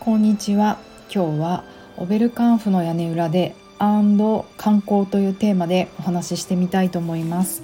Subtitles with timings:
[0.00, 0.78] こんにちは。
[1.14, 1.62] 今日は
[1.98, 4.16] オベルカンフの屋根裏で観
[4.80, 7.62] 光というテーマでお話ししてみたいと思います。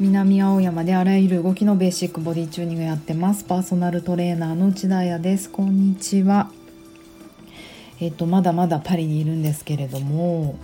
[0.00, 3.44] 南青山であらゆる動きのベーシックボディチューニングやってます。
[3.44, 5.48] パーソナルトレーナーの内田彩です。
[5.50, 6.50] こんにちは。
[8.00, 10.58] えっ、とまだまだパリにいるんですけれども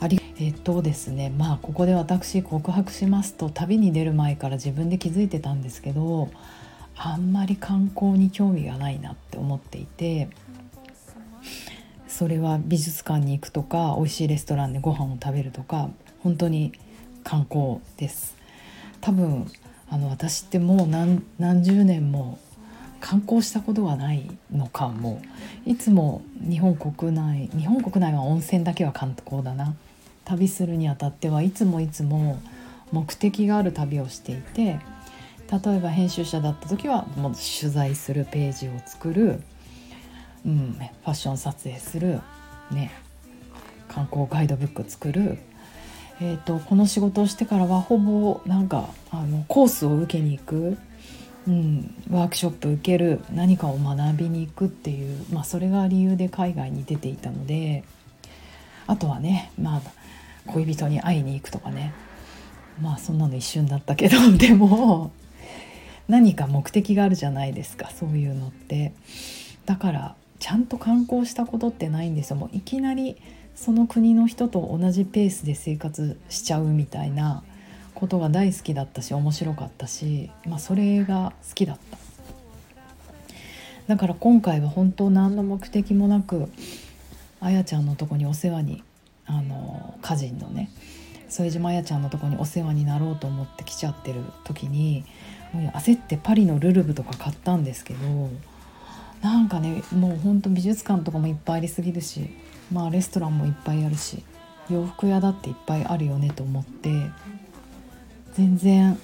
[0.00, 6.30] ありえっ、とですねまあここで私告白しますと旅に出る前から自分で気づいてたんですけど
[6.96, 10.28] あんまり観光に興味がないなって思っていて
[12.08, 15.90] それは美術館に行くとか美味しいレストランでご飯を食べるとか
[16.22, 16.72] 本当に
[17.24, 18.36] 観光です。
[19.00, 19.50] 多分
[19.90, 22.38] あの私ってもう何何十年も
[23.00, 25.20] 観光したことがないのかも。
[25.66, 29.74] いつも日本国内日本国内は温泉だけは観光だな。
[30.24, 32.40] 旅するにあたってはいつもいつも
[32.92, 34.78] 目的がある旅をしていて
[35.50, 39.42] 例えば編集者だった時はもう取材するページを作る
[40.46, 42.20] うん、ファッション撮影する、
[42.70, 42.92] ね、
[43.88, 45.38] 観光ガイドブック作る、
[46.20, 50.76] えーと、この仕事をしてからはほぼなんかあのコースを受けに行く、
[51.48, 57.84] うん、ワークショップ受ける何かを学びに行くっていう、まあ、それが理由で海外に出ていたので
[58.86, 59.80] あとはね、まあ、
[60.46, 61.92] 恋人に会いに行くとかね。
[62.82, 65.12] まあそんなの一瞬だったけど でも
[66.08, 68.92] 何か目的があるじゃないですかそういうのって。
[69.66, 73.16] だからちゃんと観光したことってないんですよもういきなり
[73.54, 77.42] その国の人と同じペースで生活しちゃうみたいな
[77.94, 81.98] ことが大好きだったし面白かったし、まあ、それが好きだった
[83.86, 86.48] だから今回は本当何の目的もなく
[87.40, 88.82] あやちゃんのとこにお世話に
[89.26, 90.70] あの家人のね
[91.30, 95.04] 副島あやちゃんのとこにお世話になろうと思って来ちゃってる時に
[95.72, 98.30] 焦ってパリのルルブとか買ったんですけど
[99.22, 102.30] なんかねもうほんと美術館とかもいっぱいありすぎるし
[102.72, 104.22] まあレストランもいっぱいあるし
[104.70, 106.90] 洋服屋だっていっぱいあるよねと思って
[108.34, 108.98] 全然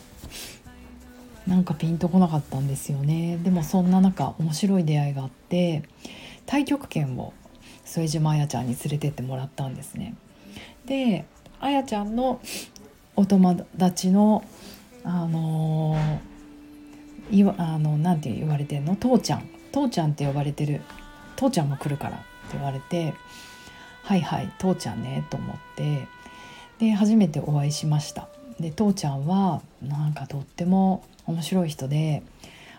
[1.47, 3.39] なんかピンとこなかったんですよね。
[3.43, 5.83] でもそんな中面白い出会いがあって
[6.47, 7.33] 太極拳を
[7.85, 10.15] 副島あやちゃんに連れてってもらったんですね。
[10.87, 11.25] で
[11.61, 12.41] あやちゃんの
[13.17, 14.45] お友達の
[15.03, 16.19] あのー、
[17.31, 18.97] いわあのなんて言われてんの？
[18.97, 19.49] 父ちゃん。
[19.73, 20.81] 父ちゃんって呼ばれてる。
[21.37, 22.25] 父ちゃんも来るからって
[22.55, 23.15] 言われて
[24.03, 26.07] はいはい父ちゃんねと思って
[26.79, 28.29] で初めてお会いしました。
[28.59, 32.23] で父ちゃんはなんかとっても面白い人で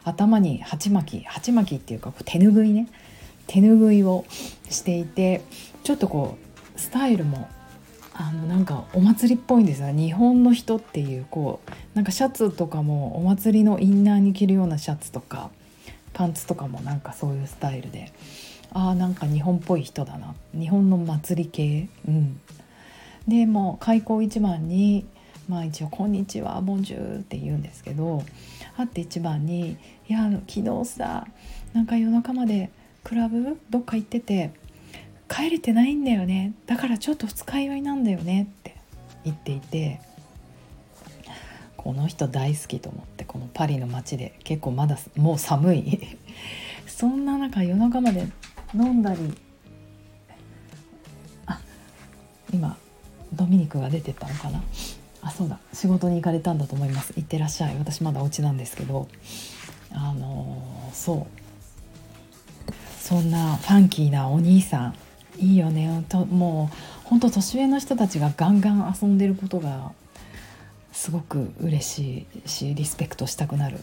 [0.03, 2.87] 頭に鉢巻き鉢巻きっていうか手ぬぐいね。
[3.47, 4.25] 手ぬぐいを
[4.69, 5.41] していて
[5.83, 6.37] ちょっとこ
[6.75, 7.47] うスタイルも
[8.21, 9.89] あのなんかお祭りっぽいんですよ。
[9.91, 15.49] 日本の人っていうこうなんかシャツとかもお祭りのインナーに着るようなシャツとか
[16.13, 18.11] パンツとかもなんかそういうスタイルで
[18.73, 20.35] ああなんか日本っぽい人だな。
[20.53, 21.89] 日本の祭り系。
[22.07, 22.39] うん。
[23.27, 25.05] でもう開口一番に
[25.49, 28.23] まあ一応「こんにちはボンジュー」って言うんですけど
[28.77, 29.77] 会って一番に
[30.07, 31.27] 「いや昨日さ
[31.73, 32.69] なんか夜中まで
[33.03, 34.51] クラブどっか行ってて
[35.31, 36.53] 帰れてないんだよね。
[36.65, 38.75] だからちょっと二日酔いなんだよね」って
[39.23, 40.01] 言っていて
[41.77, 46.17] この人大好きと思ってこのパリの街で結構まだもう寒い。
[46.85, 48.27] そんな中夜中まで
[48.75, 49.33] 飲んだり
[51.45, 51.59] あ
[52.53, 52.77] 今
[53.33, 54.61] ドミニクが出てったのかな。
[55.21, 55.59] あそうだ。
[55.71, 57.13] 仕事に行かれたんだと思います。
[57.15, 57.77] 行ってらっしゃい。
[57.77, 59.07] 私まだお家なんですけど。
[59.93, 62.73] あのー、そう。
[62.99, 64.95] そんなファンキーなお兄さん。
[65.37, 69.91] いいよねともうほんと年上の人たちがガンガン遊んでることが
[70.91, 73.79] すごく嬉しいしリスペクトしたくなる。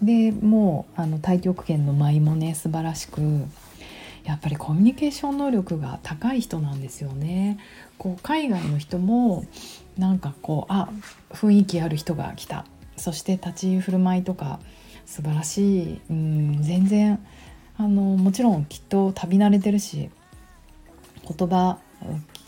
[0.00, 3.20] でもうあの太極拳の舞もね素晴らしく
[4.24, 7.58] やっぱりコミュニケーション能力が高い人なんですよね。
[7.98, 9.44] こう海外の人も
[9.98, 10.88] なんかこうあ
[11.32, 12.64] 雰囲気ある人が来た
[12.96, 14.60] そして立ち居振る舞いとか
[15.06, 17.18] 素晴らしい、うん、全然
[17.76, 20.10] あのもちろんきっと旅慣れてるし
[21.34, 21.78] 言葉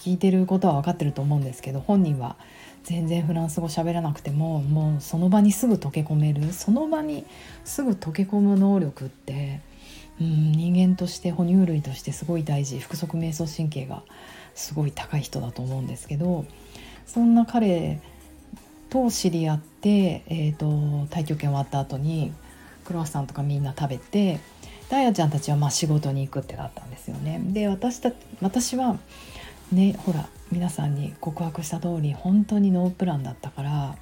[0.00, 2.36] 聞いてることは分かってると思うんですけど本人は
[2.84, 6.52] 全然フランス語喋らなくてももうその場にすぐ溶け込める。
[6.52, 7.24] その場に
[7.64, 9.60] すぐ溶け込む能力って
[10.20, 12.80] うん人間として哺乳類としてすごい大事。
[12.80, 14.02] 腹側瞑想神経が
[14.54, 16.44] すごい高い人だと思うんですけど
[17.06, 18.00] そんな彼
[18.90, 22.32] と知り合って、えーと、太極拳終わった後に
[22.84, 24.40] クロワッサンとかみんな食べて
[24.92, 27.40] ダイヤちゃんたちはまあ仕事に行くってなったんですよね。
[27.42, 28.12] で私た
[28.42, 28.98] 私は
[29.72, 33.96] ねほら皆さんに告白した通り本当にノープランだったから、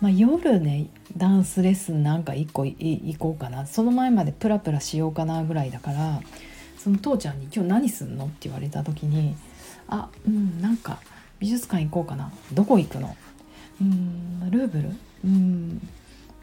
[0.00, 0.86] まあ、夜ね
[1.16, 6.20] ダンスレッスンなんか1個行こうかなその前までプラプラしようかなぐらいだから
[6.76, 9.36] その父ちゃんに「今日何すんの?」って言われた時に
[9.86, 10.98] 「あうんなんか
[11.38, 13.14] 美術館行こうかなどこ行くの？
[13.80, 14.90] うんルーブル？
[15.24, 15.88] うん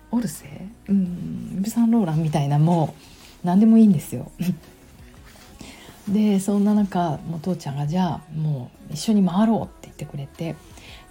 [0.10, 0.70] オルセー？
[0.90, 4.32] うんイブ・サンローランみたいなもう何でもいいんですよ。
[6.08, 10.56] でそんな中もう父ちゃんが「じゃあもう一緒に回ろう」って言ってくれて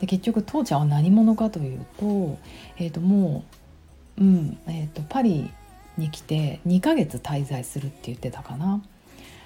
[0.00, 2.38] で結局父ちゃんは何者かというと,、
[2.76, 3.44] えー、とも
[4.18, 5.50] う、うんえー、とパリ
[5.96, 8.82] に来て2ヶ月滞在するって言ってたかな。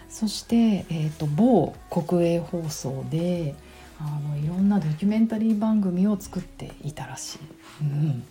[0.08, 3.54] そして、えーと、某国営放送で
[3.98, 7.38] あのいろんなドキュメンタリー番組を作っていたらしい。
[7.82, 8.24] うん、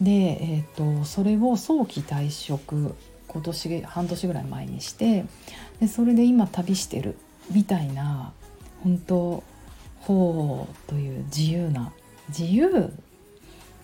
[0.00, 2.94] で、えーと、それを早期退職
[3.32, 5.24] 今年半年ぐらい前にして
[5.80, 7.16] でそれで今旅してる
[7.50, 8.32] みたいな
[8.82, 9.42] 本当
[10.00, 11.92] 法という自由な
[12.28, 12.92] 自由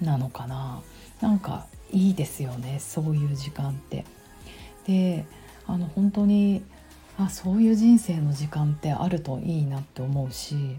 [0.02, 0.82] なのかな
[1.20, 4.04] なんかいいですよねそういう時間って。
[4.86, 5.26] で
[5.66, 6.62] あの本当に
[7.18, 10.78] あそういう人生の時間ってあるといいなって思うし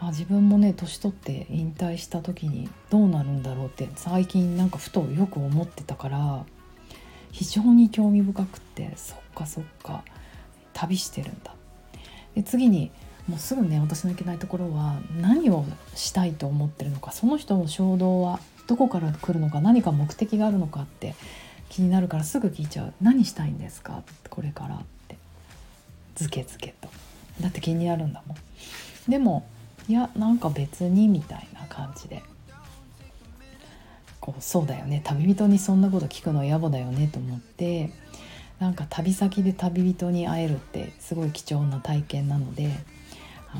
[0.00, 6.44] あ自分もね年取って引退した時にどうなるんだろうって最近なんかふとよく思ってたから
[7.32, 10.04] 非常に興味深くってそっかそっか
[10.72, 11.54] 旅してるんだ。
[12.34, 12.90] で次に
[13.28, 15.64] もうすぐね私のいけないところは何を
[15.94, 21.14] したいと思ってるのかその人の衝動はどこから来るのか何か目的があるのかって
[21.68, 24.78] 気になるからすぐ聞いちゃう「何したいんですか?」これからっ
[25.08, 25.16] て。
[26.14, 26.88] ずけずけと。
[27.40, 29.10] だって気になるんだもん。
[29.10, 29.46] でも
[29.88, 32.22] いやなんか別にみたいな感じで。
[34.28, 35.00] こうそうだよね。
[35.04, 37.90] 旅人にそんなこと聞くの野暮だよねと思って
[38.58, 42.70] なんか旅先で旅人に会えるってすごい貴重な体験なので
[43.54, 43.56] あ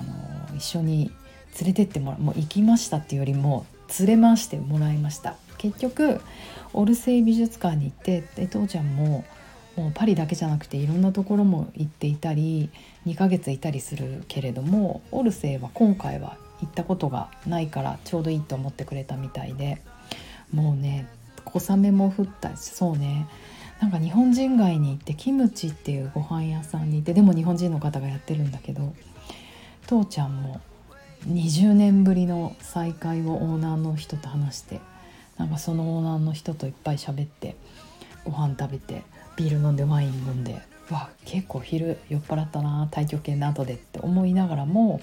[0.52, 1.10] の一緒に
[1.58, 3.64] 連れてってもらもう行きましたっていうよりも
[3.98, 5.36] 連れ回してもらいました。
[5.56, 6.20] 結局
[6.74, 9.24] オルセイ美術館に行ってで父ちゃんも
[9.74, 12.68] もうパリだけじゃなくていろんなところも行っていたり
[13.06, 19.80] 2ヶ月いたりするけれどもオルセイは今回は行ったことがないからちょうどいいと思ってくれたみたいで。
[20.52, 21.08] もうね
[21.44, 23.26] 小雨も降ったしそうね。
[23.80, 28.92] なんか日本人街に行ってキムチっていうご飯屋さんに行ってでも日本人の方がやってるんだけど
[29.86, 30.60] 父ちゃんも
[31.28, 34.80] 20年ぶりの再会をオーナーの人と話して
[35.36, 37.54] なんかそのオーナーの人といっぱい喋って
[38.24, 39.02] ご飯食べて
[39.36, 40.60] ビール飲んでワイン飲んで
[40.90, 45.00] わ結構昼酔っ払ったな太極拳の後でって思いながらも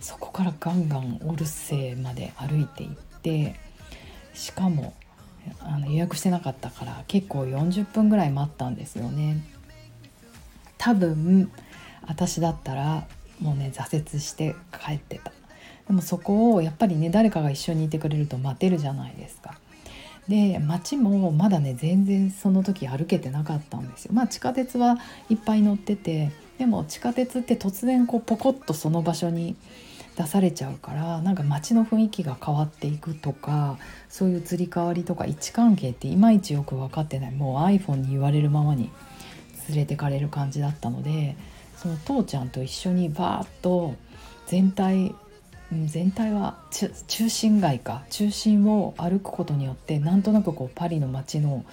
[0.00, 2.90] そこからガンガンオルセイまで歩いていっ
[3.20, 3.56] て
[4.38, 4.94] しかも
[5.60, 9.42] あの予約してなかったから結構40分ぐらい待ったんですよね。
[10.78, 11.50] 多分
[12.06, 13.06] 私だったら
[13.40, 15.32] もうね挫折して帰ってた。
[15.86, 19.58] でもそこをやっぱりね誰かが一緒にいてくれると待てるじゃないですか。
[20.28, 24.12] で街もまだね全然その時歩けてなかったんですよ。
[24.12, 24.98] まあ地下鉄は
[25.30, 29.56] いっぱい乗っててでも地下鉄って突然こうポコッとその場所に
[30.18, 33.78] 出されちゃうからなんか街の雰囲気が変わっていくとか
[34.08, 38.90] そういう移り変わりとか位置関係っていまいちよく分かってないもう iPhone に言われるままに
[39.68, 41.36] 連れてかれる感じだったので
[41.76, 43.94] その父ちゃんと一緒にバーッと
[44.48, 45.14] 全体
[45.84, 46.58] 全体は
[47.06, 51.64] 中心街か中心を歩くことによってなんとなくこうパリの街の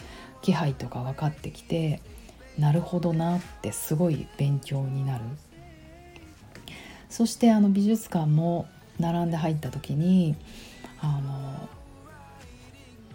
[0.44, 2.00] 気配とか分かってきて
[2.60, 5.24] なるほどなってすごい勉強になる。
[7.10, 8.68] そしてあの美術館も
[9.00, 10.36] 並んで入った時に
[11.02, 11.70] あの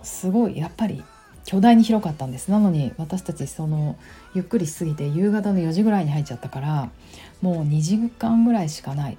[0.02, 1.02] すごいやっぱり
[1.44, 2.50] 巨大に広かったんです。
[2.50, 3.96] なのに私たちその
[4.34, 6.90] ゆっくりしすぎて夕方の4時ぐらいに入っちゃったから
[7.42, 9.18] もう2時間ぐらいしかない。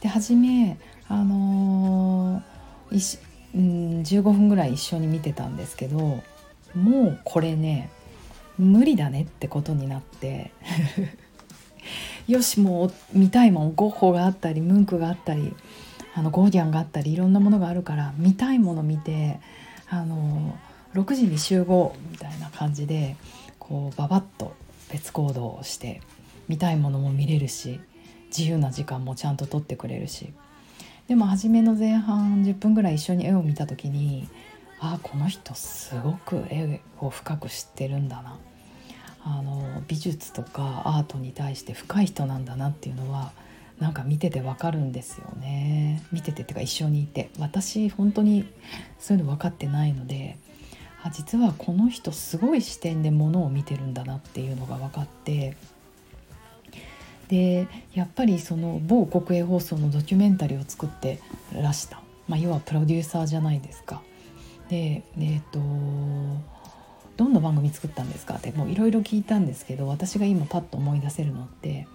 [0.00, 3.18] で初めあのー、
[3.54, 6.22] うん、15分ぐらい一緒に見てたんですけども
[6.74, 7.90] うこれね
[8.58, 10.52] 無理だねってことになって。
[12.28, 13.74] よしもう見たいもん。
[13.74, 15.54] ゴッホがあったりムンクがあったり
[16.14, 19.40] あのゴーディアンがあったりいろんなものがあるから見たいもの見て
[19.88, 20.58] あの
[20.94, 23.16] 6時に集合みたいな感じで
[23.58, 24.54] こうババッと
[24.92, 26.02] 別行動をして
[26.48, 27.80] 見たいものも見れるし
[28.26, 30.32] 自由な時間もちゃんと取ってくれるし。
[31.08, 34.28] でも初めの前半10分ぐらい一緒に絵を見た時に
[34.78, 38.36] ああこの人すごく絵を深く知ってるんだな。
[39.30, 43.32] あの美術とかアートに対して深い人なんだなっていうのは
[43.78, 46.02] なんか見ててわかるんですよね。
[46.10, 47.30] 見ててっていうか一緒にいて。
[47.38, 48.46] 私本当に
[48.98, 50.38] そういうの分かってないので
[51.02, 55.56] あ実はこの人すごい視点でものを見てるんだなっていうのが分かって
[57.28, 61.20] でやっぱりその某国営放送のドキュメンタリーを作って
[61.52, 64.02] らした、まあ、要はプロデューサーじゃないですか。
[64.68, 65.60] でえっ、ー、と
[67.18, 68.36] どんな番組作ったんですか？
[68.36, 71.86] ってもういろいろ聞いたんですけど私が今パッと思い出せるのって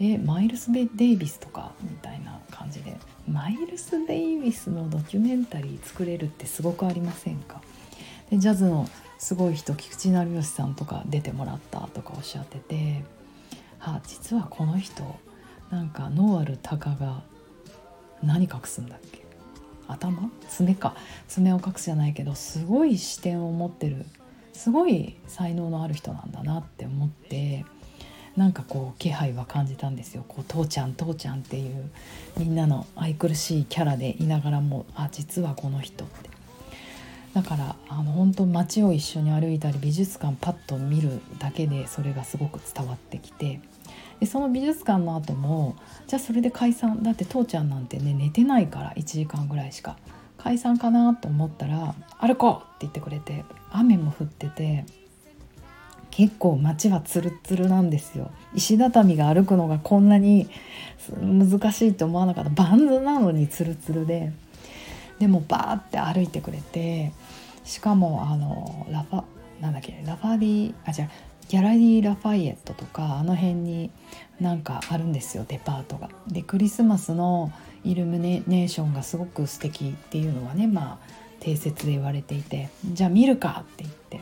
[0.00, 1.72] えマイルス・デイビスとか？
[1.80, 2.96] みたいな感じで。
[3.26, 7.62] マイルス・デイビスのドキュメンタリー作れるってすごくありませんか？
[8.30, 8.86] でジャズの
[9.18, 13.04] すごい人菊池成吉さんとか出てもらったとかおっしゃってて
[13.80, 15.04] あ実はこの人
[15.70, 17.22] なんかノーアルタカが
[18.22, 19.24] 何隠すんだっけ？
[19.86, 20.30] 頭？
[20.48, 20.96] 爪か。
[21.28, 24.04] 爪を隠すじゃないけどすごい視点を持ってる
[24.54, 27.66] すごい才能のある人なんだなって思って
[28.36, 30.24] なんかこう気配は感じたんですよ。
[30.26, 31.90] こう父ちゃん父ちゃんっていう
[32.38, 36.30] みんなの愛くるしいキャラでいながらもあ実はこの人って。
[37.34, 43.60] だからあの本当街を一緒に歩いたり美術館パッと見るだけでそれがすごく伝わってきて
[44.20, 45.74] でその美術館の後も
[46.06, 47.02] じゃあそれで解散。
[47.02, 49.96] だって父ちゃんなんてね寝てないから1時間ぐらいしか
[50.44, 54.84] 解散かなと思ったら「歩こう!」って言ってくれて雨も降ってて
[56.10, 60.48] 結構街はツルツルなんですよ石畳が歩くのがこんなに
[61.18, 64.32] 難しいと思わなかったバンズなのにツルツルで
[65.18, 67.12] でもバーって歩いてくれて
[67.64, 69.24] しかもあのラファ
[69.62, 71.08] なんだっけラファディあじゃ
[71.48, 73.90] ギャラリー・ラファイエットとかあの辺に
[74.40, 76.10] なんかあるんですよデパートが。
[76.28, 77.50] でクリスマスの
[77.84, 81.08] イルミネーションがすごく素敵っていうのはねまあ
[81.40, 84.20] 定説で言われていてじゃあ見るかって言って。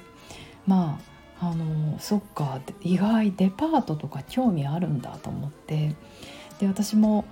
[0.67, 0.99] ま
[1.41, 5.95] ああのそっか意外デパートとか興味あるんだと思って。
[6.61, 7.25] で私も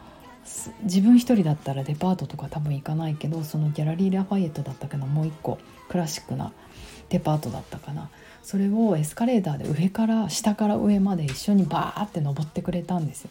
[0.83, 5.59] 自分一人だったらデパートとか多分行かないけどそのギャラリー・ラファイエットだったかなもう一個
[5.89, 6.53] クラシックな
[7.09, 8.11] デパートだったかな。
[8.43, 13.31] それをエスカレーターで上から下から上まで一緒にバーって登ってくれたんですよ。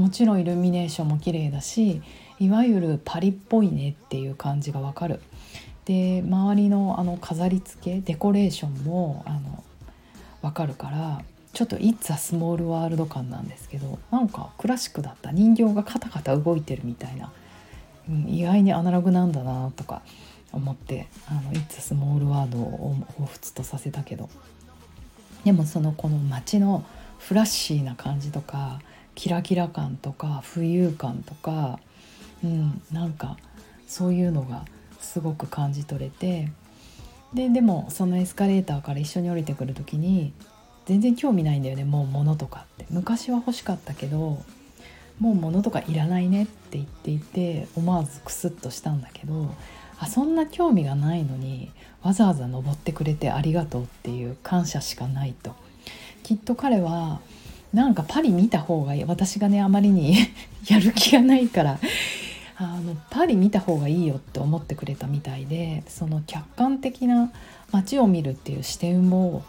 [0.00, 2.00] もちろんイルミネーションも綺麗だし
[2.38, 5.20] いわゆるパリっぽいねっていう感じがわかる。
[5.84, 9.62] で周りのあの飾り付けデコレーションもあの
[10.40, 11.22] 分かるから
[11.52, 17.32] ちょっと「イッツ・ア・スモール・ワールド」感なんですけどなんかクラシックだった人形がカタカタ動いてるみたいな、
[18.08, 20.00] うん、意外にアナログなんだなとか
[20.52, 24.30] 思って「あのイッツ・アスモール・ワールド」を彷彿とさせたけど
[25.44, 26.82] でもそのこの街の
[27.18, 28.80] フラッシーな感じとか
[29.14, 31.78] キラキラ感とか浮遊感とか、
[32.44, 33.36] うん、なんか
[33.88, 34.64] そういうのが
[35.00, 36.50] すごく感じ取れて
[37.32, 40.32] ででもそのエスカレーターから一緒に降りてくる時に
[40.86, 42.86] 全然興味ないんだよねもう物とかって。
[42.90, 44.42] 昔は欲しかったけど
[45.18, 49.54] もう物とかいらないねって言っていて思わずクスッとしたんだけど
[49.98, 51.70] あそんな興味がないのに
[52.02, 55.54] わざわざ登ってくれてありがとうっていう感謝しかないと。
[56.22, 57.20] きっと彼は
[57.72, 60.16] なんかパリ見た方がいい私がねあまりに
[60.68, 61.78] やる気がないから
[62.56, 67.32] あのパリ見た方がいいよって思ってくれたみたいでその客観的な
[67.72, 69.42] 街を見るっていう視点を、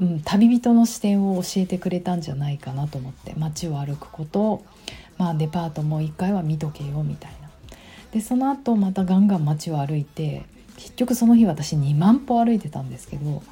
[0.00, 4.62] うん、旅人の視点を教えてくれたんじゃないかなと思って街を歩くこと
[5.18, 7.48] まあ、デパートも一回は見とけよみたいな。
[8.12, 13.42] でその後またガンガン街を歩いて結局その日私2万歩歩いてたんですけど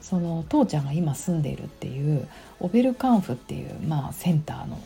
[0.00, 2.26] その父ちゃんが今住んでいるっていう
[2.60, 4.80] オベルカンフっていう、まあ、センターの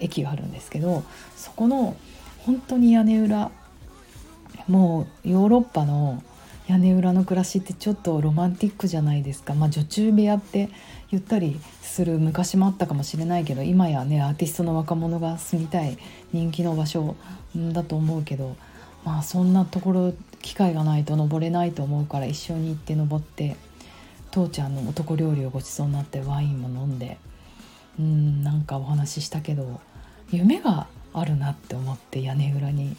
[0.00, 1.04] 駅があるんですけど
[1.36, 1.96] そこの
[2.40, 3.50] 本当に屋根裏
[4.68, 6.22] もうヨーロッパの
[6.66, 10.68] 屋根裏の暮らしってちょっとロマンティックじゃないですか、まあ、女中部屋って
[11.10, 15.96] 言ったりする昔もあったかもしれないけど今やねアーティストの若者が住みたい
[16.32, 17.16] 人気の場所
[17.72, 18.56] だと思うけど
[19.04, 20.12] まあそんなところ
[20.42, 23.56] 機会がないと登れないと思うから一緒に行って登って
[24.30, 27.16] 父ちゃんの男料理をごちそうになってワインも飲んで
[27.98, 29.80] うんなんかお話ししたけど
[30.30, 32.96] 夢があるなって思って屋根裏に、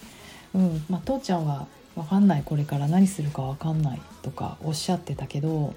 [0.53, 0.86] うん。
[0.89, 2.43] まあ、父ちゃんは分かんない。
[2.43, 5.74] これから何するか分かんないとかおっしゃってたけど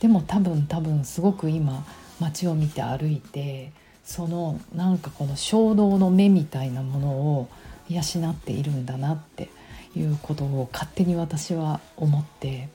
[0.00, 1.84] でも多分多分すごく今
[2.18, 3.72] 街を見て歩いて
[4.04, 7.48] そのなんかこの衝動の目みたいなものを
[7.88, 9.50] 養っているんだなって
[9.96, 12.68] いうことを勝手に私は思って。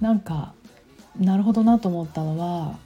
[0.00, 0.52] なんか
[1.18, 2.76] なるほどなと思ったのは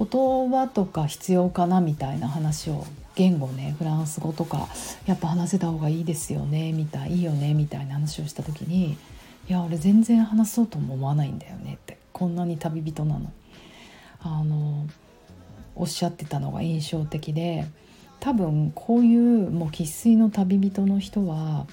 [0.00, 4.68] 言葉とか必要かなみたいな話を言語ねフランス語とか
[5.04, 8.96] やっぱ話せた方がいいですよねみたいいいよねみたいな話をした時に
[9.48, 13.32] いや俺全然話そうとも思わないんだよねってこんなに旅人なの。
[14.22, 14.86] あの
[15.74, 17.66] おっしゃってたのが印象的で
[18.20, 21.66] 多分こういうもう生粋の旅人の人は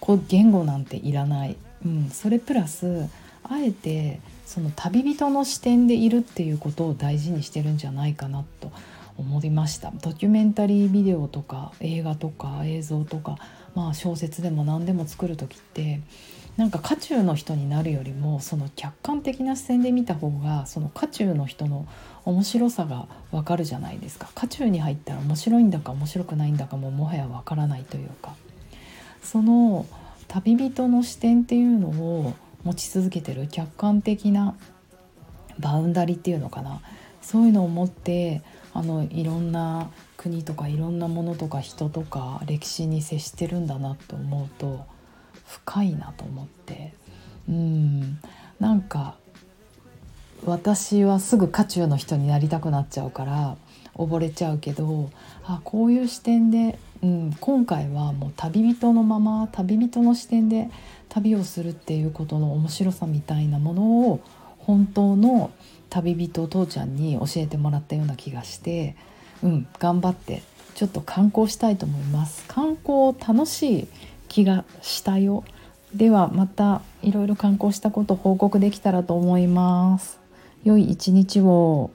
[0.00, 3.08] こう言語なんていらない、うん、それプラス
[3.44, 4.20] あえて
[4.52, 8.70] その旅人の視点でいるっていうことを大事にしてるんじゃないかなと
[9.16, 9.90] 思いました。
[10.02, 13.38] ドキュメンタリービデオとか映画とか映像とか、
[13.74, 16.02] まあ、小説でも何でも作る時って
[16.58, 21.86] なんか渦中の人になるよりもその客観的な視線で見た方がその渦中の人の
[22.26, 24.28] 面白さがわかるじゃないですか。
[24.34, 28.34] 渦中に入ったら面白いんだか面白くないんだかももはやわからないというか。
[29.22, 29.86] その
[30.28, 34.56] 旅人の視点っていうのを持ち続けてる客観的な
[35.58, 36.80] バウンダリっていうのかな。
[37.20, 38.42] そういうのを持って
[38.74, 44.84] あのいろんな国とかいろんなものとか人とか歴史に接してるんだなと思うと
[45.46, 46.94] 深いなと思って。
[47.48, 48.18] うん。
[48.58, 49.16] なんか
[50.44, 53.56] 私はすぐ渦中の人になりたくなっちゃうから
[53.94, 55.10] 溺れちゃうけど
[55.44, 60.70] あこういう視点で、うん、今回はもう旅人のまま旅人の視点で
[61.08, 64.20] 旅をするっていうことの面白さみたいなものを
[64.58, 65.50] 本当の
[65.90, 68.96] 旅人父ちゃんに教えてもらったような気がして
[69.42, 70.42] うん頑張って
[70.74, 72.44] ちょっと観光したいと思います。
[72.48, 73.88] 観光楽しい
[74.28, 75.44] 気がしたよ。
[75.94, 80.18] ではまたいろいろ観光したこと報告できたらと思います。
[80.64, 81.90] 良い一日を。